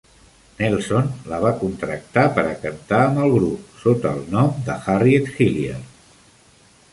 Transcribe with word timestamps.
Nelson 0.59 1.09
la 1.33 1.37
va 1.43 1.51
contractar 1.59 2.23
per 2.37 2.45
a 2.53 2.55
cantar 2.63 3.01
amb 3.03 3.21
el 3.27 3.35
grup, 3.35 3.69
sota 3.83 4.15
el 4.19 4.25
nom 4.37 4.51
de 4.71 4.79
Harriet 4.87 5.31
Hilliard. 5.35 6.19